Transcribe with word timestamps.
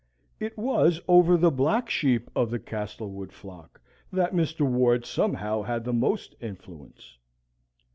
It 0.39 0.57
was 0.57 0.99
over 1.07 1.37
the 1.37 1.51
black 1.51 1.87
sheep 1.87 2.31
of 2.35 2.49
the 2.49 2.57
Castlewood 2.57 3.31
flock 3.31 3.79
that 4.11 4.33
Mr. 4.33 4.67
Ward 4.67 5.05
somehow 5.05 5.61
had 5.61 5.83
the 5.83 5.93
most 5.93 6.33
influence. 6.39 7.19